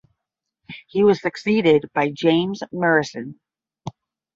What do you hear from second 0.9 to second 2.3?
was succeeded by